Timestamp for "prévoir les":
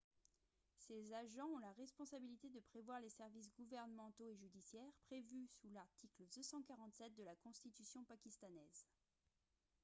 2.59-3.11